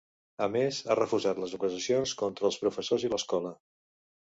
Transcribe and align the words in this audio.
A 0.45 0.47
més, 0.55 0.79
ha 0.87 0.95
refusat 1.01 1.43
les 1.45 1.55
acusacions 1.59 2.17
contra 2.25 2.51
els 2.53 2.61
professors 2.67 3.09
i 3.11 3.17
l’escola. 3.17 3.59